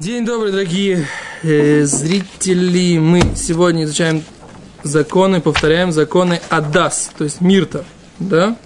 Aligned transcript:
День 0.00 0.24
добрый, 0.24 0.50
дорогие 0.50 1.06
э, 1.44 1.84
зрители. 1.84 2.98
Мы 2.98 3.22
сегодня 3.36 3.84
изучаем 3.84 4.24
законы, 4.82 5.40
повторяем 5.40 5.92
законы 5.92 6.40
Адас, 6.50 7.12
то 7.16 7.22
есть 7.22 7.40
Мирта. 7.40 7.84
Да? 8.18 8.56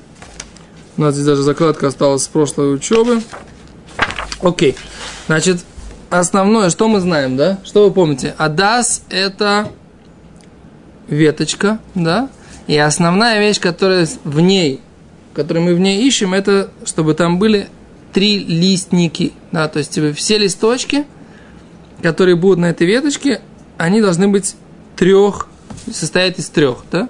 У 0.96 1.02
нас 1.02 1.12
здесь 1.12 1.26
даже 1.26 1.42
закладка 1.42 1.88
осталась 1.88 2.22
с 2.22 2.28
прошлой 2.28 2.74
учебы. 2.74 3.20
Окей. 4.40 4.74
Значит, 5.26 5.58
основное, 6.08 6.70
что 6.70 6.88
мы 6.88 6.98
знаем, 6.98 7.36
да? 7.36 7.58
Что 7.62 7.84
вы 7.84 7.92
помните? 7.92 8.34
Адас– 8.38 9.02
это 9.10 9.70
веточка, 11.08 11.78
да? 11.94 12.30
И 12.68 12.78
основная 12.78 13.38
вещь, 13.38 13.60
которая 13.60 14.08
в 14.24 14.40
ней, 14.40 14.80
которую 15.34 15.66
мы 15.66 15.74
в 15.74 15.78
ней 15.78 16.08
ищем, 16.08 16.32
это 16.32 16.70
чтобы 16.86 17.12
там 17.12 17.38
были 17.38 17.68
три 18.14 18.38
листники, 18.38 19.34
да, 19.52 19.68
то 19.68 19.78
есть 19.78 19.90
типа, 19.92 20.14
все 20.14 20.38
листочки, 20.38 21.04
которые 22.02 22.36
будут 22.36 22.58
на 22.58 22.66
этой 22.66 22.86
веточке, 22.86 23.40
они 23.76 24.00
должны 24.00 24.28
быть 24.28 24.56
трех, 24.96 25.48
состоять 25.92 26.38
из 26.38 26.48
трех, 26.48 26.78
да? 26.90 27.08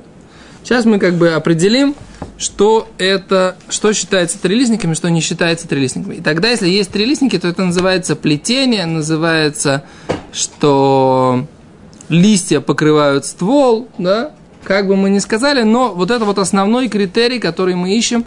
Сейчас 0.62 0.84
мы 0.84 0.98
как 0.98 1.14
бы 1.14 1.30
определим, 1.30 1.94
что 2.36 2.88
это, 2.98 3.56
что 3.68 3.92
считается 3.92 4.38
трилистниками, 4.38 4.94
что 4.94 5.08
не 5.08 5.20
считается 5.20 5.66
трилистниками. 5.66 6.16
И 6.16 6.20
тогда, 6.20 6.50
если 6.50 6.68
есть 6.68 6.90
трилистники, 6.90 7.38
то 7.38 7.48
это 7.48 7.64
называется 7.64 8.16
плетение, 8.16 8.84
называется, 8.84 9.84
что 10.32 11.46
листья 12.08 12.60
покрывают 12.60 13.24
ствол, 13.24 13.88
да, 13.98 14.32
как 14.64 14.86
бы 14.86 14.96
мы 14.96 15.10
ни 15.10 15.18
сказали, 15.18 15.62
но 15.62 15.94
вот 15.94 16.10
это 16.10 16.24
вот 16.24 16.38
основной 16.38 16.88
критерий, 16.88 17.38
который 17.38 17.74
мы 17.74 17.96
ищем, 17.96 18.24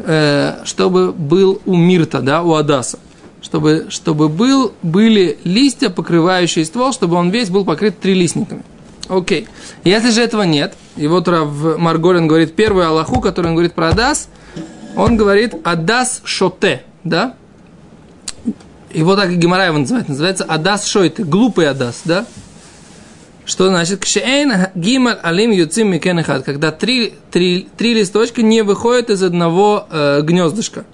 э, 0.00 0.56
чтобы 0.64 1.12
был 1.12 1.62
у 1.64 1.76
Мирта, 1.76 2.20
да, 2.20 2.42
у 2.42 2.54
Адаса. 2.54 2.98
Чтобы, 3.44 3.86
чтобы 3.90 4.30
был, 4.30 4.72
были 4.82 5.36
листья, 5.44 5.90
покрывающие 5.90 6.64
ствол, 6.64 6.94
чтобы 6.94 7.16
он 7.16 7.28
весь 7.28 7.50
был 7.50 7.66
покрыт 7.66 8.00
трилистниками. 8.00 8.62
Окей. 9.06 9.48
Если 9.84 10.10
же 10.10 10.22
этого 10.22 10.44
нет, 10.44 10.72
и 10.96 11.06
вот 11.06 11.28
Рав 11.28 11.78
Марголин 11.78 12.26
говорит 12.26 12.56
первую 12.56 12.88
Аллаху, 12.88 13.20
который 13.20 13.48
он 13.48 13.52
говорит 13.52 13.74
про 13.74 13.88
Адас, 13.90 14.30
он 14.96 15.18
говорит 15.18 15.54
Адас 15.62 16.22
Шоте, 16.24 16.84
да? 17.04 17.34
Его 18.94 19.14
так 19.14 19.30
и 19.30 19.34
Гимара 19.34 19.66
его 19.66 19.76
называет, 19.76 20.08
называется 20.08 20.44
Адас 20.44 20.86
Шойте, 20.86 21.22
глупый 21.22 21.68
Адас, 21.68 22.00
да? 22.06 22.24
Что 23.44 23.68
значит? 23.68 24.00
Кшеэйн 24.00 24.68
гималь 24.74 25.18
алим 25.22 25.50
юцим 25.50 25.90
микенехат. 25.90 26.44
Когда 26.44 26.72
три, 26.72 27.12
три, 27.30 27.68
три 27.76 27.92
листочка 27.92 28.40
не 28.40 28.62
выходят 28.62 29.10
из 29.10 29.22
одного 29.22 29.86
э, 29.90 30.22
гнездышка. 30.22 30.86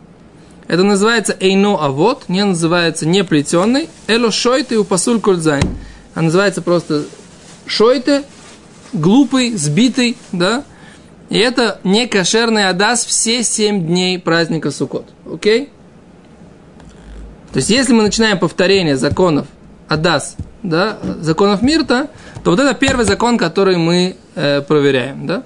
Это 0.70 0.84
называется 0.84 1.36
эйно 1.40 1.82
авод, 1.82 2.28
не 2.28 2.44
называется 2.44 3.04
не 3.04 3.24
плетенный. 3.24 3.88
Эло 4.06 4.30
шойты 4.30 4.78
у 4.78 4.84
пасуль 4.84 5.20
кользайн. 5.20 5.64
А 6.14 6.22
называется 6.22 6.62
просто 6.62 7.06
шойты, 7.66 8.22
глупый, 8.92 9.56
сбитый, 9.56 10.16
да? 10.30 10.62
И 11.28 11.36
это 11.36 11.80
не 11.82 12.06
кошерный 12.06 12.68
адас 12.68 13.04
все 13.04 13.42
семь 13.42 13.84
дней 13.84 14.20
праздника 14.20 14.70
Суккот. 14.70 15.08
Окей? 15.26 15.70
То 17.52 17.56
есть, 17.56 17.68
если 17.68 17.92
мы 17.92 18.04
начинаем 18.04 18.38
повторение 18.38 18.96
законов 18.96 19.48
адас, 19.88 20.36
да, 20.62 21.00
законов 21.18 21.62
Мирта, 21.62 22.10
то 22.44 22.52
вот 22.52 22.60
это 22.60 22.74
первый 22.74 23.04
закон, 23.06 23.38
который 23.38 23.76
мы 23.76 24.14
э, 24.36 24.60
проверяем, 24.60 25.26
да? 25.26 25.38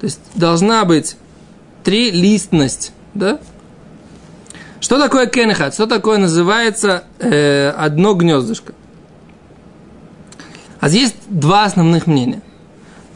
То 0.00 0.04
есть 0.04 0.20
должна 0.34 0.84
быть 0.84 1.16
трилистность, 1.82 2.92
да? 3.14 3.38
Что 4.84 4.98
такое 4.98 5.24
кенехат? 5.24 5.72
Что 5.72 5.86
такое 5.86 6.18
называется 6.18 7.04
э, 7.18 7.70
одно 7.70 8.12
гнездышко? 8.12 8.74
А 10.78 10.90
здесь 10.90 11.14
два 11.26 11.64
основных 11.64 12.06
мнения. 12.06 12.42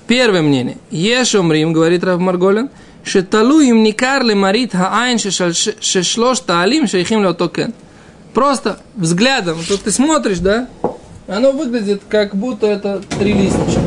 Первое 0.07 0.41
мнение. 0.41 0.79
Ешомрим, 0.91 1.75
говорит 1.75 2.05
Рав 2.05 2.21
Марголин, 2.21 2.71
шеталу 3.05 3.61
им 3.61 3.83
никар 3.83 4.25
марит 4.35 4.73
хаайн 4.73 5.19
шешлош 5.19 6.41
таалим 6.41 6.87
шейхим 6.87 7.23
леотокен. 7.23 7.75
Просто 8.33 8.79
взглядом, 8.95 9.59
тут 9.69 9.83
ты 9.83 9.91
смотришь, 9.91 10.39
да, 10.39 10.69
оно 11.27 11.53
выглядит 11.53 12.01
как 12.09 12.35
будто 12.35 12.67
это 12.67 13.03
три 13.19 13.35
листочка. 13.35 13.83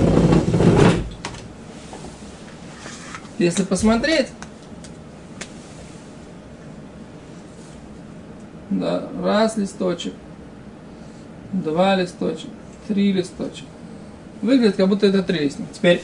Если 3.39 3.63
посмотреть, 3.63 4.27
да, 8.71 9.09
раз 9.23 9.57
листочек, 9.57 10.13
два 11.51 11.95
листочек, 11.95 12.49
три 12.87 13.11
листочек. 13.11 13.65
Выглядит, 14.41 14.75
как 14.75 14.87
будто 14.87 15.07
это 15.07 15.23
три 15.23 15.45
листочка. 15.45 15.73
Теперь, 15.73 16.01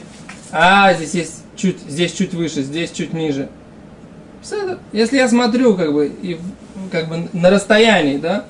а, 0.52 0.92
здесь 0.94 1.14
есть 1.14 1.44
чуть, 1.56 1.80
здесь 1.88 2.12
чуть 2.12 2.34
выше, 2.34 2.62
здесь 2.62 2.90
чуть 2.90 3.12
ниже. 3.12 3.48
Если 4.92 5.16
я 5.16 5.28
смотрю, 5.28 5.74
как 5.74 5.92
бы, 5.92 6.06
и 6.06 6.38
как 6.90 7.08
бы 7.08 7.28
на 7.32 7.50
расстоянии, 7.50 8.18
да, 8.18 8.44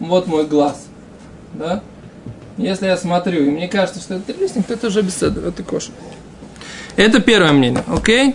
вот 0.00 0.26
мой 0.26 0.46
глаз, 0.46 0.86
да, 1.54 1.82
если 2.56 2.86
я 2.86 2.96
смотрю, 2.96 3.44
и 3.44 3.50
мне 3.50 3.68
кажется, 3.68 4.00
что 4.00 4.14
это 4.14 4.32
трилистник, 4.32 4.66
то 4.66 4.74
это 4.74 4.88
уже 4.88 5.02
беседа, 5.02 5.40
это 5.48 5.62
кошер. 5.62 5.92
Это 6.96 7.20
первое 7.20 7.52
мнение, 7.52 7.84
окей? 7.86 8.34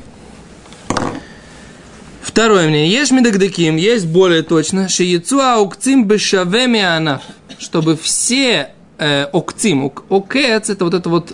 Второе 2.34 2.68
мнение. 2.68 2.90
Есть 2.90 3.12
медагдаким, 3.12 3.76
есть 3.76 4.08
более 4.08 4.42
точно. 4.42 4.90
Шиецу 4.90 5.40
аукцим 5.40 6.08
бешавеми 6.08 6.82
анаф. 6.82 7.22
Чтобы 7.60 7.96
все 7.96 8.72
э, 8.98 9.26
окцим, 9.26 9.92
окец, 10.10 10.72
это 10.72 10.84
вот 10.84 10.96
эта 10.96 11.10
вот 11.10 11.32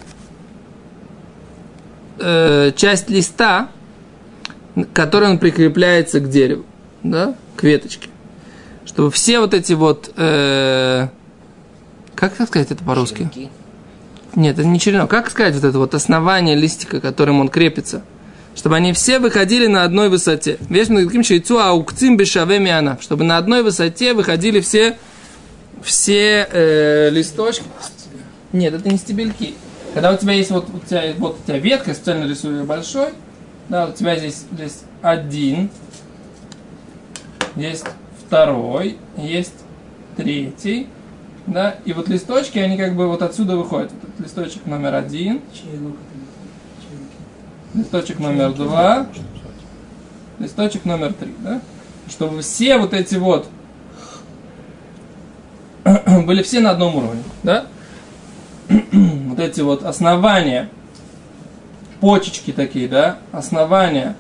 э, 2.20 2.74
часть 2.76 3.09
листа, 3.09 3.70
которая 4.92 5.30
он 5.32 5.40
прикрепляется 5.40 6.20
к 6.20 6.30
дереву, 6.30 6.66
да, 7.02 7.34
к 7.56 7.64
веточке. 7.64 8.09
Чтобы 8.86 9.09
все 9.09 9.40
вот 9.40 9.54
эти 9.54 9.72
вот 9.72 10.12
э, 10.18 11.08
как 12.14 12.34
сказать 12.34 12.72
это 12.72 12.84
по-русски? 12.84 13.30
Нет, 14.36 14.59
это 14.59 14.68
не 14.68 14.78
черенок. 14.82 15.09
Как 15.09 15.30
сказать 15.30 15.56
вот 15.56 15.64
это 15.64 15.78
вот 15.78 15.96
основание 15.96 16.58
листика, 16.58 17.00
которым 17.00 17.40
он 17.40 17.48
крепится? 17.48 18.04
Чтобы 18.56 18.76
они 18.76 18.94
все 18.94 19.20
выходили 19.20 19.68
на 19.68 19.84
одной 19.84 20.10
высоте. 20.10 20.58
Вечно 20.70 21.04
таким 21.06 21.22
яйцу 21.22 21.60
аукцим 21.60 22.18
бешаве 22.18 22.60
миана. 22.60 22.98
Чтобы 23.02 23.24
на 23.24 23.38
одной 23.38 23.64
высоте 23.64 24.14
выходили 24.14 24.60
все, 24.60 24.98
все 25.82 26.48
э, 26.52 27.09
листочки. 27.09 27.64
Нет, 28.52 28.74
это 28.74 28.90
не 28.90 28.98
стебельки. 28.98 29.54
Когда 29.94 30.12
у 30.12 30.18
тебя 30.18 30.34
есть 30.34 30.52
вот 30.52 30.68
у 30.74 30.80
тебя, 30.80 31.14
вот 31.18 31.40
у 31.42 31.48
тебя 31.48 31.58
ветка, 31.58 31.94
специально 31.94 32.30
рисую 32.30 32.64
большой, 32.66 33.09
да, 33.70 33.88
у 33.88 33.94
тебя 33.94 34.16
здесь, 34.18 34.46
здесь 34.52 34.82
один, 35.02 35.70
есть 37.56 37.86
второй, 38.26 38.98
есть 39.18 39.56
третий, 40.16 40.88
да, 41.48 41.78
и 41.86 41.94
вот 41.94 42.09
листочки, 42.09 42.59
они 42.59 42.78
как 42.78 42.96
бы 42.96 43.08
вот 43.08 43.22
отсюда 43.22 43.58
выходят. 43.58 43.92
Вот 43.92 44.09
этот 44.09 44.20
листочек 44.20 44.66
номер 44.66 44.94
один, 44.96 45.42
листочек 47.74 48.19
номер 48.19 48.53
два, 48.53 49.07
листочек 50.40 50.85
номер 50.85 51.13
три, 51.13 51.34
да, 51.40 51.62
чтобы 52.09 52.41
все 52.41 52.78
вот 52.78 52.94
эти 52.94 53.16
вот 53.16 53.47
были 56.25 56.44
все 56.44 56.59
на 56.59 56.72
одном 56.72 56.96
уровне, 56.96 57.24
да, 57.44 57.66
вот 58.69 59.40
эти 59.40 59.62
вот 59.62 59.84
основания, 59.84 60.69
почечки 62.00 62.52
такие, 62.52 62.88
да, 62.88 63.19
основания, 63.31 64.16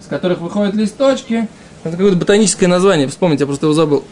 с 0.00 0.06
которых 0.06 0.40
выходят 0.40 0.74
листочки, 0.74 1.48
это 1.82 1.96
какое-то 1.96 2.16
ботаническое 2.16 2.68
название, 2.68 3.08
вспомните, 3.08 3.42
я 3.42 3.46
просто 3.46 3.66
его 3.66 3.74
забыл. 3.74 4.04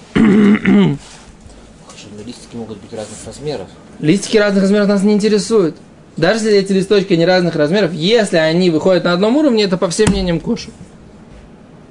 Листики 2.24 2.56
могут 2.56 2.78
быть 2.78 2.92
разных 2.92 3.16
размеров. 3.24 3.68
Листики 4.00 4.36
разных 4.36 4.62
размеров 4.62 4.88
нас 4.88 5.02
не 5.02 5.14
интересуют. 5.14 5.76
Даже 6.18 6.46
если 6.46 6.58
эти 6.58 6.72
листочки 6.72 7.14
не 7.14 7.24
разных 7.24 7.54
размеров, 7.54 7.92
если 7.92 8.38
они 8.38 8.70
выходят 8.70 9.04
на 9.04 9.12
одном 9.12 9.36
уровне, 9.36 9.62
это 9.62 9.78
по 9.78 9.88
всем 9.88 10.10
мнениям 10.10 10.40
кошу. 10.40 10.72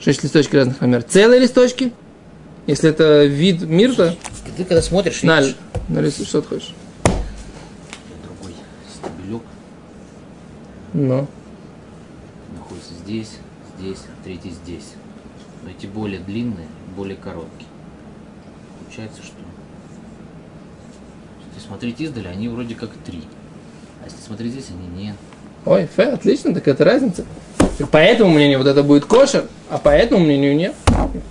Шесть 0.02 0.22
листочки 0.22 0.54
разных 0.58 0.82
размеров. 0.82 1.06
Целые 1.08 1.40
листочки, 1.40 1.94
если 2.68 2.90
это 2.90 3.24
вид 3.24 3.62
мирта. 3.62 4.18
Ты 4.58 4.66
когда 4.66 4.82
смотришь, 4.82 5.24
на, 5.24 5.40
видишь... 5.40 5.56
Нарисуй, 5.88 6.26
что 6.26 6.42
ты 6.42 6.48
хочешь. 6.50 6.74
Другой 7.06 8.54
стебелек. 8.94 9.44
Ну. 10.94 11.26
Находится 12.58 12.94
здесь, 13.06 13.30
здесь, 13.80 14.00
третий 14.26 14.52
здесь. 14.52 14.92
Но 15.64 15.70
эти 15.70 15.86
более 15.86 16.20
длинные, 16.20 16.68
более 16.98 17.16
короткие. 17.16 17.70
Получается, 18.84 19.24
что 19.24 19.38
если 21.56 21.66
смотреть 21.66 22.02
издали, 22.02 22.28
они 22.28 22.50
вроде 22.50 22.76
как 22.76 22.90
три. 23.06 23.24
А 24.07 24.09
если 24.09 24.25
смотреть 24.25 24.54
здесь, 24.54 24.65
они 24.69 25.04
нет. 25.06 25.15
Ой, 25.65 25.86
фе, 25.94 26.04
отлично, 26.04 26.54
так 26.54 26.65
это 26.68 26.86
разница. 26.86 27.25
По 27.92 27.98
этому 27.98 28.31
мнению 28.31 28.59
вот 28.59 28.68
это 28.68 28.81
будет 28.83 29.04
кошер, 29.04 29.45
а 29.69 29.77
по 29.77 29.89
этому 29.89 30.24
мнению 30.24 30.56
нет. 30.56 30.74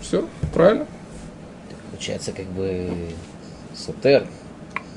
Все, 0.02 0.28
правильно. 0.52 0.86
Так 1.70 1.78
получается, 1.90 2.32
как 2.32 2.44
бы 2.46 2.90
Сатер. 3.74 4.26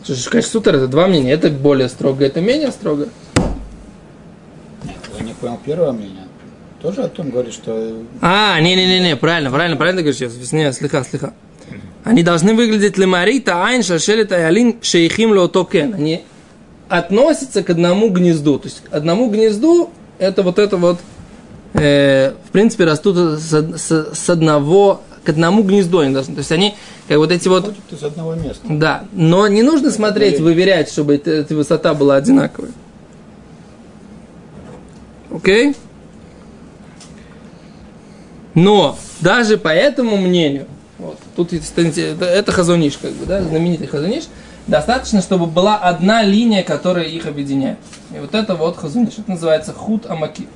Слушай, 0.03 0.29
конечно, 0.29 0.51
סותר 0.51 0.75
это 0.75 0.87
два 0.87 1.07
мнения. 1.07 1.31
Это 1.31 1.49
более 1.49 1.87
строго, 1.87 2.25
это 2.25 2.41
менее 2.41 2.71
строго. 2.71 3.07
Нет, 4.83 4.95
я 5.17 5.23
не 5.23 5.33
понял 5.33 5.57
первое 5.65 5.93
мнение. 5.93 6.25
Тоже 6.81 7.03
о 7.03 7.07
том 7.07 7.29
говорит, 7.29 7.53
что 7.53 8.03
А, 8.21 8.59
не-не-не, 8.59 9.15
правильно, 9.15 9.51
правильно, 9.51 9.77
правильно 9.77 10.01
говоришь. 10.01 10.19
сейчас. 10.19 10.51
Не, 10.51 10.71
слегка, 10.73 11.03
слегка. 11.05 11.33
Они 12.03 12.23
должны 12.23 12.53
выглядеть 12.53 12.97
למראית 12.97 13.65
עין, 13.65 13.83
שהעלין 13.83 14.31
שייכים 14.33 14.79
לאותו 14.81 15.31
קן. 15.31 15.93
Они 15.93 16.23
относятся 16.89 17.63
к 17.63 17.69
одному 17.69 18.09
гнезду. 18.09 18.59
То 18.59 18.67
есть 18.67 18.83
к 18.83 18.93
одному 18.93 19.29
гнезду 19.29 19.89
это 20.17 20.43
вот 20.43 20.59
это 20.59 20.77
вот, 20.77 20.99
э, 21.73 22.33
в 22.47 22.51
принципе, 22.51 22.83
растут 22.85 23.15
с, 23.39 23.53
с- 23.53 24.09
с 24.13 24.29
одного, 24.29 25.01
к 25.23 25.29
одному 25.29 25.63
гнезду 25.63 25.99
они 25.99 26.13
должны. 26.13 26.33
То 26.35 26.39
есть 26.39 26.51
они, 26.51 26.75
как 27.07 27.17
вот 27.19 27.31
эти 27.31 27.47
вот, 27.47 27.73
из 27.91 28.03
одного 28.03 28.33
места. 28.35 28.61
да. 28.67 29.05
Но 29.13 29.47
не 29.47 29.63
нужно 29.63 29.91
смотреть, 29.91 30.39
выверять, 30.39 30.89
чтобы 30.91 31.15
эта, 31.15 31.31
эта 31.31 31.55
высота 31.55 31.93
была 31.93 32.15
одинаковой. 32.15 32.71
Окей? 35.31 35.75
Но 38.55 38.97
даже 39.21 39.57
по 39.57 39.69
этому 39.69 40.17
мнению, 40.17 40.65
вот, 40.97 41.17
тут 41.35 41.53
это, 41.53 42.25
это 42.25 42.51
хазуниш, 42.51 42.97
как 42.97 43.11
бы, 43.11 43.25
да, 43.25 43.41
знаменитый 43.43 43.87
хазуниш, 43.87 44.23
достаточно, 44.67 45.21
чтобы 45.21 45.45
была 45.45 45.77
одна 45.77 46.21
линия, 46.23 46.63
которая 46.63 47.05
их 47.05 47.25
объединяет. 47.25 47.77
И 48.13 48.19
вот 48.19 48.35
это 48.35 48.55
вот 48.55 48.77
хазуниш, 48.77 49.17
это 49.17 49.31
называется 49.31 49.73
худ 49.73 50.05
амаки. 50.09 50.47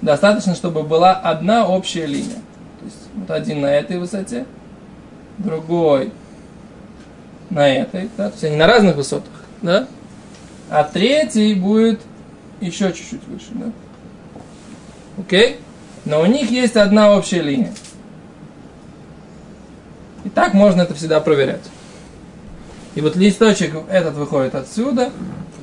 Достаточно, 0.00 0.54
чтобы 0.54 0.82
была 0.82 1.12
одна 1.12 1.66
общая 1.66 2.06
линия. 2.06 2.42
То 2.80 2.84
есть 2.84 2.98
вот 3.14 3.30
один 3.30 3.60
на 3.60 3.72
этой 3.72 3.98
высоте, 3.98 4.46
другой 5.38 6.12
на 7.50 7.68
этой, 7.68 8.08
да, 8.16 8.28
то 8.28 8.32
есть 8.32 8.44
они 8.44 8.56
на 8.56 8.66
разных 8.66 8.96
высотах, 8.96 9.32
да, 9.60 9.86
а 10.70 10.84
третий 10.84 11.54
будет 11.54 12.00
еще 12.60 12.92
чуть-чуть 12.92 13.26
выше, 13.28 13.50
да. 13.52 13.66
Окей? 15.18 15.60
Но 16.04 16.22
у 16.22 16.26
них 16.26 16.50
есть 16.50 16.76
одна 16.76 17.14
общая 17.14 17.42
линия. 17.42 17.72
И 20.24 20.30
так 20.30 20.54
можно 20.54 20.82
это 20.82 20.94
всегда 20.94 21.20
проверять. 21.20 21.62
И 22.94 23.00
вот 23.00 23.16
листочек 23.16 23.74
этот 23.90 24.14
выходит 24.14 24.54
отсюда, 24.54 25.10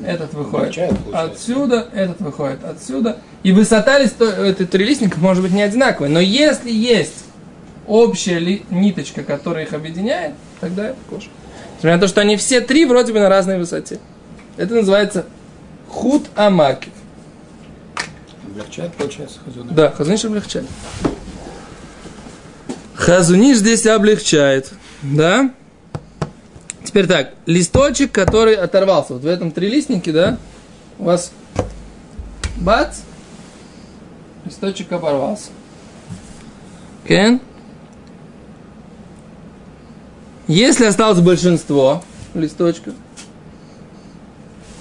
этот 0.03 0.33
выходит 0.33 0.75
получается. 0.75 0.97
отсюда, 1.13 1.87
этот 1.93 2.21
выходит 2.21 2.63
отсюда. 2.63 3.17
И 3.43 3.51
высота 3.51 3.99
листо... 3.99 4.25
этой 4.25 4.65
трилистника 4.65 5.19
может 5.19 5.43
быть 5.43 5.51
не 5.51 5.61
одинаковая. 5.61 6.09
Но 6.09 6.19
если 6.19 6.71
есть 6.71 7.25
общая 7.87 8.39
ли- 8.39 8.65
ниточка, 8.69 9.23
которая 9.23 9.65
их 9.65 9.73
объединяет, 9.73 10.33
тогда 10.59 10.87
это 10.87 10.97
кошер. 11.09 11.29
Несмотря 11.75 11.95
на 11.95 12.01
то, 12.01 12.07
что 12.07 12.21
они 12.21 12.35
все 12.37 12.61
три 12.61 12.85
вроде 12.85 13.13
бы 13.13 13.19
на 13.19 13.29
разной 13.29 13.59
высоте. 13.59 13.99
Это 14.57 14.73
называется 14.73 15.25
худ 15.87 16.25
амаки. 16.35 16.89
Облегчает, 18.45 18.93
получается, 18.93 19.39
хазуна. 19.45 19.71
Да, 19.71 19.91
хазуниш 19.91 20.25
облегчает. 20.25 20.65
Хазуниш 22.95 23.57
здесь 23.57 23.85
облегчает. 23.85 24.71
Да? 25.01 25.53
Теперь 26.89 27.06
так, 27.06 27.36
листочек, 27.45 28.12
который 28.12 28.56
оторвался. 28.56 29.13
Вот 29.13 29.21
в 29.21 29.27
этом 29.27 29.51
трилистнике, 29.51 30.12
да, 30.12 30.39
у 30.97 31.03
вас 31.03 31.31
бац, 32.57 33.01
листочек 34.44 34.91
оборвался. 34.91 35.51
Кен? 37.07 37.41
Если 40.47 40.86
осталось 40.86 41.19
большинство 41.19 42.03
листочков, 42.33 42.95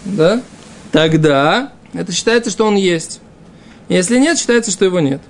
да, 0.07 0.41
тогда 0.91 1.73
это 1.93 2.11
считается, 2.13 2.51
что 2.51 2.65
он 2.65 2.77
есть. 2.77 3.21
Если 3.91 4.19
нет, 4.19 4.39
считается, 4.39 4.71
что 4.71 4.87
его 4.87 5.01
нет. 5.01 5.21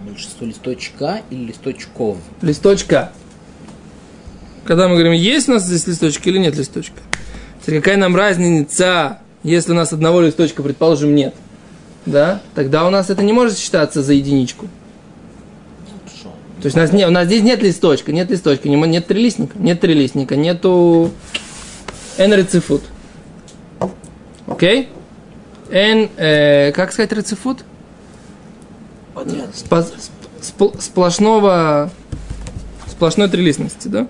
Большинство 0.00 0.44
листочка 0.48 1.22
или 1.30 1.44
листочков? 1.44 2.16
Листочка. 2.42 3.12
Когда 4.66 4.88
мы 4.88 4.94
говорим, 4.94 5.12
есть 5.12 5.48
у 5.48 5.52
нас 5.52 5.64
здесь 5.64 5.86
листочек 5.86 6.26
или 6.26 6.38
нет 6.38 6.56
листочка. 6.56 6.96
Теперь 7.62 7.80
какая 7.80 7.96
нам 7.96 8.16
разница, 8.16 9.18
если 9.42 9.72
у 9.72 9.74
нас 9.74 9.92
одного 9.92 10.20
листочка, 10.20 10.62
предположим, 10.62 11.14
нет. 11.14 11.34
Да? 12.04 12.42
Тогда 12.54 12.86
у 12.86 12.90
нас 12.90 13.10
это 13.10 13.22
не 13.22 13.32
может 13.32 13.58
считаться 13.58 14.02
за 14.02 14.12
единичку. 14.14 14.66
То 16.60 16.66
есть 16.66 16.76
у 16.76 16.80
нас, 16.80 16.92
не, 16.92 17.06
у 17.06 17.10
нас 17.10 17.26
здесь 17.26 17.42
нет 17.42 17.62
листочка, 17.62 18.12
нет 18.12 18.30
листочка, 18.30 18.68
не- 18.68 18.76
нет 18.76 19.06
трилистника, 19.06 19.58
нет 19.58 19.80
трилистника, 19.80 20.36
нету 20.36 21.10
n 22.16 22.34
рецифут. 22.34 22.82
Окей? 24.46 24.88
n, 25.70 26.08
э, 26.16 26.72
как 26.72 26.92
сказать 26.92 27.12
рецифут? 27.12 27.64
Спо- 29.14 29.86
спл- 30.40 30.80
сплошного, 30.80 31.90
сплошной 32.88 33.28
трилистности, 33.28 33.88
да? 33.88 34.08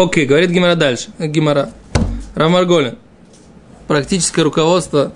Окей, 0.00 0.24
говорит 0.24 0.50
Гимара 0.50 0.76
дальше. 0.76 1.10
э, 1.18 1.26
Гимара. 1.26 1.70
Рамарголин. 2.34 2.96
Практическое 3.86 4.42
руководство 4.42 5.12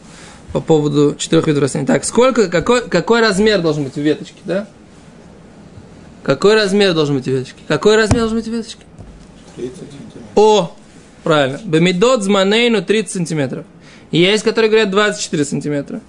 по 0.52 0.60
поводу 0.60 1.14
четырех 1.16 1.46
видов 1.46 1.62
растений. 1.62 1.86
Так, 1.86 2.04
сколько, 2.04 2.48
какой, 2.48 2.88
какой 2.88 3.20
размер 3.20 3.62
должен 3.62 3.84
быть 3.84 3.96
у 3.96 4.02
веточки, 4.02 4.36
да? 4.44 4.66
Какой 6.22 6.54
размер 6.54 6.92
должен 6.92 7.16
быть 7.16 7.26
у 7.28 7.30
веточки? 7.30 7.58
Какой 7.66 7.96
размер 7.96 8.20
должен 8.20 8.38
быть 8.38 8.48
у 8.48 8.50
веточки? 8.50 8.84
30 9.56 9.76
сантиметров. 9.76 10.22
О, 10.34 10.76
правильно. 11.22 11.60
Бамидот 11.64 12.22
зманейну 12.22 12.82
30 12.82 13.10
сантиметров. 13.12 13.64
Есть, 14.10 14.44
которые 14.44 14.70
говорят 14.70 14.90
24 14.90 15.44
сантиметра. 15.44 16.00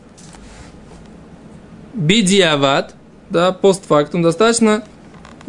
Бидиават, 1.93 2.93
да, 3.29 3.51
постфактум, 3.53 4.21
достаточно, 4.21 4.83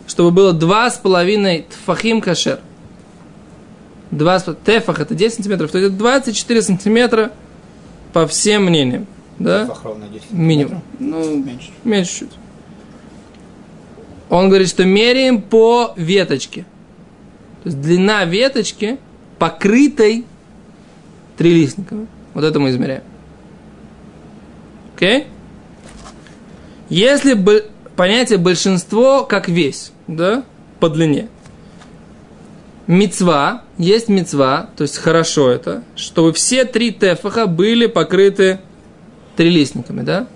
чтобы 0.07 0.31
было 0.31 0.53
2,5 0.53 1.65
тфахим 1.71 2.21
кашер. 2.21 2.61
2, 4.11 4.39
тефах 4.65 5.01
это 5.01 5.15
10 5.15 5.37
сантиметров, 5.37 5.71
то 5.71 5.79
есть 5.79 5.97
24 5.97 6.63
сантиметра 6.63 7.33
по 8.13 8.27
всем 8.27 8.65
мнениям. 8.65 9.07
Да? 9.39 9.67
Фах 9.67 9.85
ровно 9.85 10.07
10 10.09 10.31
Минимум. 10.31 10.83
Ну, 10.99 11.37
Меньше. 11.37 11.71
меньше 11.85 12.19
чуть. 12.21 12.31
Он 14.29 14.49
говорит, 14.49 14.69
что 14.69 14.85
меряем 14.85 15.43
по 15.43 15.93
веточке. 15.97 16.63
То 17.63 17.69
есть 17.69 17.81
длина 17.81 18.25
веточки, 18.25 18.99
покрытой 19.39 20.25
трилистниками. 21.37 22.07
Вот 22.35 22.45
это 22.45 22.59
мы 22.59 22.71
измеряем. 22.71 23.03
Окей? 24.95 25.27
Если 26.89 27.35
бы 27.35 27.67
понятие 27.97 28.39
большинство 28.39 29.25
как 29.25 29.49
весь, 29.49 29.93
да, 30.07 30.45
по 30.81 30.89
длине. 30.89 31.29
Мецва, 32.87 33.63
есть 33.79 34.09
мецва, 34.09 34.71
то 34.77 34.83
есть 34.83 34.99
хорошо 34.99 35.51
это, 35.51 35.83
чтобы 35.97 36.33
все 36.33 36.65
три 36.65 36.93
тефаха 36.93 37.47
были 37.47 37.87
покрыты 37.87 38.61
трилистниками, 39.37 40.03
да? 40.03 40.29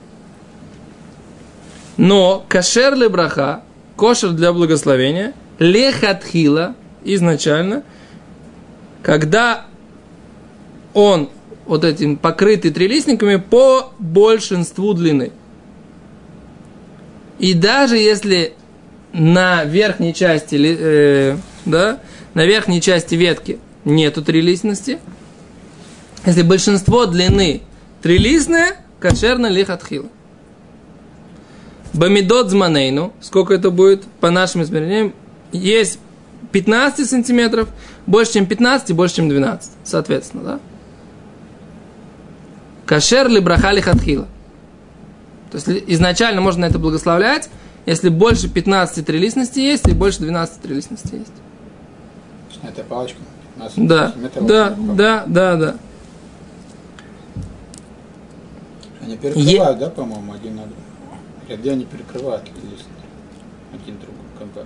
Но 1.96 2.44
кашер 2.48 2.96
браха, 3.08 3.62
кошер 3.94 4.30
для 4.30 4.52
благословения, 4.52 5.34
лехатхила, 5.58 6.74
изначально, 7.04 7.84
когда 9.02 9.66
он 10.92 11.28
вот 11.66 11.84
этим 11.84 12.16
покрытый 12.16 12.72
трилистниками 12.72 13.36
по 13.36 13.92
большинству 13.98 14.92
длины. 14.92 15.30
И 17.38 17.54
даже 17.54 17.96
если 17.96 18.54
на 19.12 19.64
верхней 19.64 20.12
части, 20.12 20.56
э, 20.58 21.36
да, 21.64 22.00
на 22.34 22.44
верхней 22.46 22.80
части 22.80 23.14
ветки 23.14 23.58
нету 23.84 24.22
трилистности, 24.22 24.98
если 26.26 26.42
большинство 26.42 27.06
длины 27.06 27.62
трилистное, 28.02 28.76
кошерно 28.98 29.46
лихатхила. 29.46 30.08
Бамидот 31.92 32.50
зманейну, 32.50 33.12
сколько 33.20 33.54
это 33.54 33.70
будет 33.70 34.04
по 34.20 34.30
нашим 34.30 34.62
измерениям, 34.62 35.12
есть 35.50 35.98
15 36.52 37.08
сантиметров, 37.08 37.68
больше, 38.06 38.34
чем 38.34 38.46
15 38.46 38.90
и 38.90 38.92
больше, 38.92 39.16
чем 39.16 39.28
12, 39.28 39.72
соответственно, 39.84 40.42
да? 40.44 40.60
Кашер 42.86 43.28
ли 43.28 43.40
браха 43.40 43.72
лихатхила. 43.72 44.26
То 45.50 45.56
есть 45.58 45.84
изначально 45.88 46.40
можно 46.40 46.64
это 46.64 46.78
благословлять, 46.78 47.48
если 47.86 48.08
больше 48.08 48.48
15 48.48 49.04
трилистности 49.04 49.58
есть, 49.58 49.88
и 49.88 49.92
больше 49.92 50.20
12 50.20 50.60
трилистности 50.60 51.14
есть. 51.14 51.32
Эта 52.62 52.84
палочка 52.84 53.18
15 53.56 53.86
Да, 53.86 54.14
да, 54.40 54.76
да, 54.78 55.24
да, 55.26 55.56
да. 55.56 55.76
Они 59.00 59.16
перекрывают, 59.16 59.78
да, 59.78 59.90
по-моему, 59.90 60.32
один 60.32 60.56
на 60.56 60.62
другой. 60.62 61.56
Где 61.58 61.72
они 61.72 61.84
перекрывают 61.84 62.44
листки? 62.46 62.88
Один 63.72 63.98
другой 63.98 64.24
компа. 64.38 64.64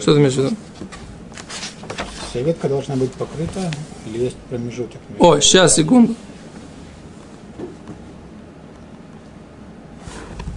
Что 0.00 0.14
ты 0.14 0.20
имеешь 0.20 0.34
в 0.34 0.38
виду? 0.38 0.56
Вся 2.30 2.40
ветка 2.40 2.68
должна 2.68 2.96
быть 2.96 3.12
покрыта 3.12 3.70
или 4.06 4.24
есть 4.24 4.36
промежуток? 4.48 5.00
Ой, 5.18 5.42
сейчас, 5.42 5.74
секунду. 5.74 6.14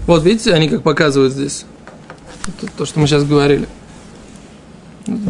Вот 0.08 0.24
видите, 0.24 0.54
они 0.54 0.70
как 0.70 0.84
показывают 0.84 1.34
здесь. 1.34 1.66
Это 2.48 2.72
то, 2.72 2.86
что 2.86 3.00
мы 3.00 3.08
сейчас 3.08 3.24
говорили. 3.24 3.68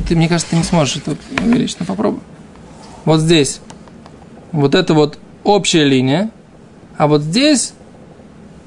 Ты, 0.08 0.16
мне 0.16 0.28
кажется, 0.30 0.52
ты 0.52 0.58
не 0.58 0.64
сможешь 0.64 0.98
это 0.98 1.18
увеличить, 1.42 1.80
но 1.80 1.86
попробуй. 1.86 2.20
Вот 3.06 3.20
здесь. 3.20 3.60
Вот 4.52 4.76
это 4.76 4.94
вот 4.94 5.18
общая 5.44 5.84
линия. 5.84 6.30
А 6.98 7.08
вот 7.08 7.22
здесь 7.22 7.74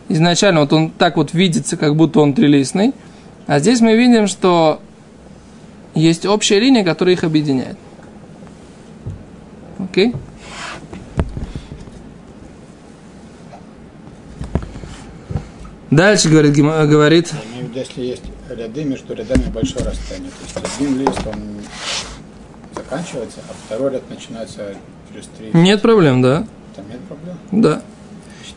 изначально 0.08 0.60
вот 0.60 0.72
он 0.72 0.90
так 0.90 1.16
вот 1.16 1.32
видится, 1.32 1.76
как 1.76 1.96
будто 1.96 2.20
он 2.20 2.34
трилистный. 2.34 2.92
А 3.46 3.60
здесь 3.60 3.80
мы 3.80 3.96
видим, 3.96 4.26
что 4.26 4.80
есть 5.94 6.26
общая 6.26 6.60
линия, 6.60 6.84
которая 6.84 7.14
их 7.14 7.24
объединяет. 7.24 7.78
Окей? 9.78 10.14
Дальше 15.90 16.28
говорит, 16.28 16.54
говорит 16.54 17.32
если 17.78 18.02
есть 18.02 18.22
ряды, 18.54 18.84
между 18.84 19.14
рядами 19.14 19.44
большое 19.50 19.84
расстояние. 19.84 20.30
То 20.30 20.60
есть 20.62 20.74
один 20.80 20.98
лист, 21.00 21.20
он 21.26 21.42
заканчивается, 22.74 23.40
а 23.48 23.52
второй 23.66 23.92
ряд 23.92 24.08
начинается 24.10 24.74
через 25.12 25.26
три. 25.38 25.50
нет 25.52 25.82
проблем, 25.82 26.22
да? 26.22 26.46
Там 26.76 26.88
нет 26.88 27.00
проблем. 27.00 27.36
Да. 27.52 27.82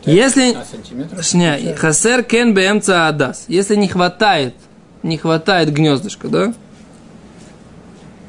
Если- 0.04 0.52
15 0.52 0.70
сантиметров. 0.70 1.24
Шня, 1.24 1.52
получается. 1.54 1.80
хасер 1.80 2.22
кен 2.24 2.54
бмца 2.54 3.08
адас. 3.08 3.44
Если 3.48 3.76
не 3.76 3.88
хватает, 3.88 4.54
не 5.02 5.16
хватает 5.16 5.72
гнездышка, 5.72 6.28
да? 6.28 6.54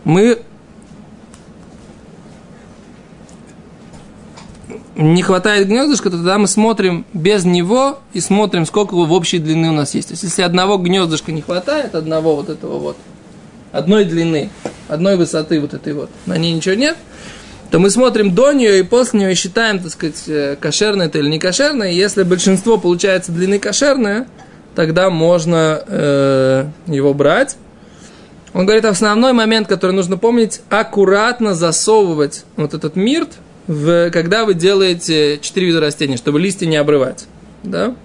Мы 0.04 0.42
не 5.04 5.22
хватает 5.24 5.68
гнездышка, 5.68 6.10
то 6.10 6.18
тогда 6.18 6.38
мы 6.38 6.48
смотрим 6.48 7.06
без 7.14 7.46
него 7.46 8.00
и 8.14 8.20
смотрим, 8.20 8.66
сколько 8.66 8.94
в 8.96 9.12
общей 9.12 9.40
длины 9.40 9.70
у 9.70 9.74
нас 9.74 9.94
есть. 9.96 10.10
То 10.10 10.14
есть, 10.14 10.24
если 10.24 10.42
одного 10.42 10.78
гнездышка 10.78 11.32
не 11.32 11.42
хватает, 11.42 11.96
одного 11.96 12.36
вот 12.36 12.50
этого 12.50 12.80
вот, 12.80 12.98
одной 13.72 14.06
длины, 14.06 14.50
одной 14.88 15.18
высоты 15.18 15.60
вот 15.60 15.74
этой 15.74 15.94
вот, 15.94 16.10
на 16.26 16.38
ней 16.38 16.54
ничего 16.54 16.76
нет, 16.76 16.98
то 17.72 17.80
мы 17.80 17.90
смотрим 17.90 18.36
до 18.36 18.52
нее 18.52 18.80
и 18.80 18.84
после 18.84 19.20
нее 19.20 19.36
считаем, 19.36 19.80
так 19.80 19.92
сказать, 19.92 20.24
э, 20.28 20.56
кошерное 20.60 21.08
это 21.08 21.18
или 21.18 21.28
не 21.28 21.40
кошерное. 21.40 21.90
И 21.92 21.96
Если 21.96 22.22
большинство 22.22 22.78
получается 22.78 23.32
длины 23.32 23.58
кошерное, 23.58 24.28
тогда 24.76 25.10
можно 25.10 25.84
э, 25.88 26.68
его 26.86 27.16
брать. 27.16 27.58
Он 28.54 28.68
говорит, 28.68 28.86
основной 28.86 29.34
момент, 29.34 29.68
который 29.68 29.94
нужно 29.94 30.18
помнить, 30.18 30.62
аккуратно 30.70 31.56
засовывать 31.56 32.46
вот 32.56 32.76
этот 32.76 32.96
мирт, 32.96 33.32
в, 33.68 34.10
когда 34.12 34.46
вы 34.46 34.54
делаете 34.54 35.40
четыре 35.42 35.68
вида 35.68 35.80
растений, 35.80 36.18
чтобы 36.18 36.40
листья 36.40 36.66
не 36.66 36.76
обрывать. 36.76 37.28
Да? 37.64 37.96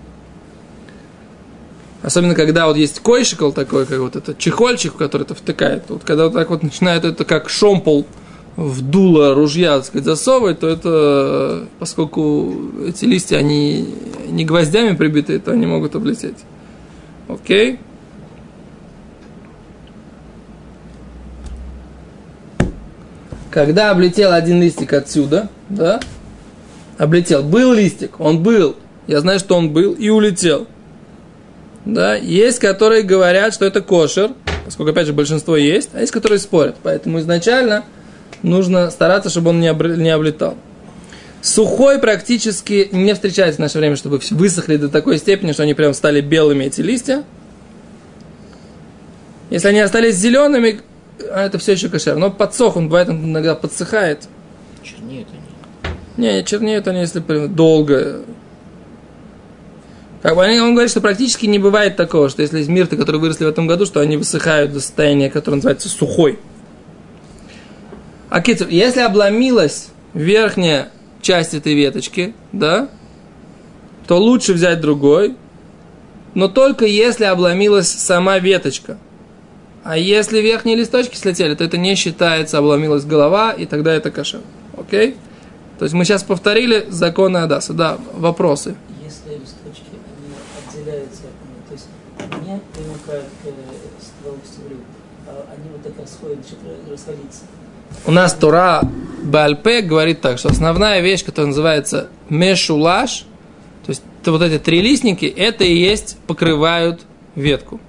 Особенно, 2.02 2.34
когда 2.34 2.66
вот 2.66 2.76
есть 2.76 3.00
койшикл 3.00 3.50
такой, 3.50 3.84
как 3.84 3.98
вот 3.98 4.14
этот 4.14 4.38
чехольчик, 4.38 4.94
в 4.94 4.96
который 4.96 5.22
это 5.22 5.34
втыкает. 5.34 5.84
Вот 5.88 6.04
когда 6.04 6.24
вот 6.24 6.34
так 6.34 6.48
вот 6.50 6.62
начинает 6.62 7.04
это 7.04 7.24
как 7.24 7.48
шомпол 7.48 8.06
в 8.56 8.82
дуло 8.82 9.34
ружья, 9.34 9.76
так 9.76 9.86
сказать, 9.86 10.04
засовывать, 10.04 10.60
то 10.60 10.68
это, 10.68 11.68
поскольку 11.78 12.54
эти 12.86 13.04
листья, 13.04 13.36
они 13.36 13.94
не 14.28 14.44
гвоздями 14.44 14.96
прибиты, 14.96 15.38
то 15.38 15.52
они 15.52 15.66
могут 15.66 15.96
облететь. 15.96 16.38
Окей? 17.28 17.78
Когда 23.58 23.90
облетел 23.90 24.32
один 24.32 24.62
листик 24.62 24.92
отсюда, 24.92 25.48
да, 25.68 25.98
облетел, 26.96 27.42
был 27.42 27.72
листик, 27.72 28.20
он 28.20 28.40
был, 28.40 28.76
я 29.08 29.18
знаю, 29.18 29.40
что 29.40 29.56
он 29.56 29.72
был, 29.72 29.94
и 29.94 30.10
улетел. 30.10 30.68
Да, 31.84 32.14
есть, 32.14 32.60
которые 32.60 33.02
говорят, 33.02 33.52
что 33.52 33.64
это 33.64 33.80
кошер, 33.80 34.30
поскольку, 34.64 34.92
опять 34.92 35.08
же, 35.08 35.12
большинство 35.12 35.56
есть, 35.56 35.90
а 35.92 35.98
есть, 35.98 36.12
которые 36.12 36.38
спорят. 36.38 36.76
Поэтому 36.84 37.18
изначально 37.18 37.84
нужно 38.44 38.92
стараться, 38.92 39.28
чтобы 39.28 39.50
он 39.50 39.58
не, 39.58 39.66
обр- 39.66 39.96
не 39.96 40.10
облетал. 40.10 40.54
Сухой 41.42 41.98
практически 41.98 42.88
не 42.92 43.12
встречается 43.12 43.56
в 43.56 43.62
наше 43.62 43.78
время, 43.78 43.96
чтобы 43.96 44.20
высохли 44.30 44.76
до 44.76 44.88
такой 44.88 45.18
степени, 45.18 45.50
что 45.50 45.64
они 45.64 45.74
прям 45.74 45.94
стали 45.94 46.20
белыми, 46.20 46.66
эти 46.66 46.80
листья. 46.80 47.24
Если 49.50 49.66
они 49.66 49.80
остались 49.80 50.14
зелеными, 50.14 50.80
а 51.30 51.44
это 51.44 51.58
все 51.58 51.72
еще 51.72 51.88
кошер. 51.88 52.16
Но 52.16 52.30
подсох, 52.30 52.76
он 52.76 52.88
бывает, 52.88 53.08
он 53.08 53.24
иногда 53.24 53.54
подсыхает. 53.54 54.28
Чернеют 54.82 55.28
они. 55.32 55.94
Не, 56.16 56.34
не 56.38 56.44
чернеют 56.44 56.88
они, 56.88 57.00
если 57.00 57.20
долго. 57.46 58.22
Как 60.22 60.34
бы 60.34 60.44
они- 60.44 60.60
он 60.60 60.72
говорит, 60.72 60.90
что 60.90 61.00
практически 61.00 61.46
не 61.46 61.58
бывает 61.58 61.96
такого, 61.96 62.28
что 62.28 62.42
если 62.42 62.58
есть 62.58 62.68
мирты, 62.68 62.96
которые 62.96 63.20
выросли 63.20 63.44
в 63.44 63.48
этом 63.48 63.66
году, 63.66 63.86
что 63.86 64.00
они 64.00 64.16
высыхают 64.16 64.72
до 64.72 64.80
состояния, 64.80 65.30
которое 65.30 65.56
называется 65.56 65.88
сухой. 65.88 66.38
А 68.28 68.40
кицур, 68.40 68.68
если 68.68 69.00
обломилась 69.00 69.88
верхняя 70.14 70.90
часть 71.22 71.54
этой 71.54 71.74
веточки, 71.74 72.34
да, 72.52 72.88
то 74.06 74.18
лучше 74.18 74.54
взять 74.54 74.80
другой, 74.80 75.36
но 76.34 76.48
только 76.48 76.84
если 76.84 77.24
обломилась 77.24 77.88
сама 77.88 78.38
веточка. 78.38 78.98
А 79.84 79.96
если 79.96 80.40
верхние 80.40 80.76
листочки 80.76 81.16
слетели, 81.16 81.54
то 81.54 81.64
это 81.64 81.78
не 81.78 81.94
считается, 81.94 82.58
обломилась 82.58 83.04
голова, 83.04 83.52
и 83.52 83.66
тогда 83.66 83.94
это 83.94 84.10
кошер. 84.10 84.40
Окей? 84.76 85.16
То 85.78 85.84
есть 85.84 85.94
мы 85.94 86.04
сейчас 86.04 86.24
повторили 86.24 86.86
законы 86.90 87.38
Адаса. 87.38 87.72
Да, 87.72 87.98
вопросы. 88.14 88.76
Если 89.04 89.40
листочки, 89.40 89.84
они 90.16 90.82
отделяются, 90.82 91.22
то 91.68 91.74
есть 91.74 91.86
не 92.44 92.60
примыкают 92.74 93.26
к 93.42 93.46
э, 93.46 93.50
стволу 94.00 94.38
к 94.42 94.46
стеблю, 94.46 94.76
а 95.26 95.46
они 95.56 95.70
вот 95.70 95.82
так 95.82 95.92
расходят, 95.98 96.38
расходиться. 96.90 97.42
У 98.06 98.10
нас 98.10 98.34
Тура 98.34 98.82
Бальпе 99.22 99.82
говорит 99.82 100.20
так, 100.20 100.38
что 100.38 100.48
основная 100.48 101.00
вещь, 101.00 101.24
которая 101.24 101.48
называется 101.48 102.08
мешулаш, 102.28 103.24
то 103.86 103.90
есть 103.90 104.02
вот 104.26 104.42
эти 104.42 104.58
три 104.58 104.82
листники, 104.82 105.24
это 105.24 105.64
и 105.64 105.74
есть 105.74 106.18
покрывают 106.26 107.02
ветку. 107.34 107.80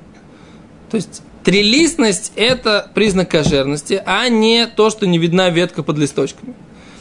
То 0.89 0.97
есть 0.97 1.21
трилистность– 1.49 2.31
это 2.35 2.91
признак 2.93 3.31
кошерности, 3.31 3.99
а 4.05 4.29
не 4.29 4.67
то, 4.67 4.91
что 4.91 5.07
не 5.07 5.17
видна 5.17 5.49
ветка 5.49 5.81
под 5.81 5.97
листочками. 5.97 6.53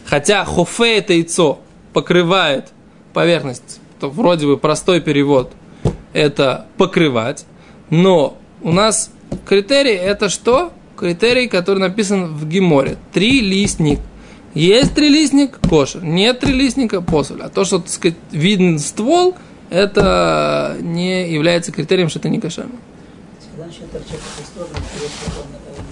Хотя 0.07 0.43
хофе– 0.47 0.97
это 0.99 1.13
яйцо, 1.13 1.59
покрывает 1.93 2.69
поверхность, 3.13 3.79
то 4.01 4.09
вроде 4.09 4.47
бы 4.47 4.57
простой 4.57 5.03
перевод– 5.03 5.53
это 6.15 6.65
покрывать, 6.79 7.45
но 7.91 8.39
у 8.63 8.73
нас 8.73 9.11
критерий– 9.45 9.93
это 9.97 10.31
что? 10.31 10.73
Критерий, 10.97 11.47
который 11.49 11.81
написан 11.81 12.35
в 12.35 12.49
Гиморе. 12.49 12.97
Трилистник. 13.13 14.01
Есть 14.55 14.95
трилистник– 14.95 15.59
кошер. 15.69 16.03
Нет 16.03 16.41
трилистника– 16.41 17.03
посоль. 17.03 17.43
А 17.43 17.51
то, 17.51 17.67
что, 17.67 17.81
так 17.81 17.91
сказать, 17.91 18.17
виден 18.33 18.79
ствол, 18.79 19.37
это 19.69 20.79
не 20.81 21.31
является 21.31 21.71
критерием, 21.71 22.09
что 22.09 22.19
это 22.19 22.31
не 22.31 22.41
кошерно. 22.41 22.77
То 23.93 23.99
есть, 23.99 24.11
когда 24.11 24.19
начинает 24.19 24.19
торчать 24.19 24.21
в 24.21 24.47
сторону, 24.47 24.75
то 24.75 25.71
он 25.71 25.87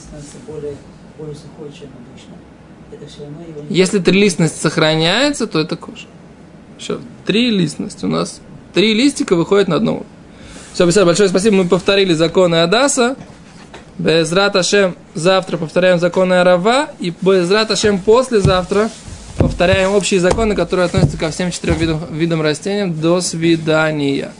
становится 0.00 0.36
более, 0.46 0.76
более 1.18 1.34
сухой, 1.34 1.72
чем 1.72 1.88
обычно. 1.92 2.34
Это 2.92 3.06
все 3.06 3.22
равно 3.22 3.42
его 3.42 3.62
не... 3.68 3.76
Если 3.76 3.98
трилистность 3.98 4.60
сохраняется, 4.60 5.46
то 5.46 5.60
это 5.60 5.76
кошер. 5.76 6.08
Еще 6.78 7.00
трилистность. 7.26 8.04
У 8.04 8.08
нас 8.08 8.40
три 8.74 8.94
листика 8.94 9.34
выходит 9.34 9.68
на 9.68 9.76
одного. 9.76 10.06
Все, 10.72 10.86
большое 11.04 11.28
спасибо. 11.28 11.56
Мы 11.56 11.68
повторили 11.68 12.14
законы 12.14 12.56
Адаса. 12.56 13.16
Безрат 13.98 14.54
Ашем 14.56 14.94
завтра 15.14 15.56
повторяем 15.56 15.98
законы 15.98 16.34
Арава. 16.34 16.90
И 17.00 17.12
Безрат 17.22 17.70
Ашем 17.70 17.98
послезавтра 17.98 18.90
повторяем 19.38 19.92
общие 19.92 20.20
законы, 20.20 20.54
которые 20.54 20.86
относятся 20.86 21.16
ко 21.16 21.30
всем 21.30 21.50
четырем 21.50 21.76
видам, 21.76 22.00
видам 22.10 22.42
растений. 22.42 22.92
До 22.92 23.20
свидания. 23.20 24.32